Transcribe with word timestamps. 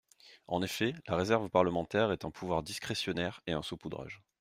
En 0.47 0.63
effet, 0.63 0.95
la 1.05 1.15
réserve 1.15 1.47
parlementaire 1.51 2.11
est 2.11 2.25
un 2.25 2.31
pouvoir 2.31 2.63
discrétionnaire 2.63 3.39
et 3.45 3.51
un 3.51 3.61
saupoudrage. 3.61 4.23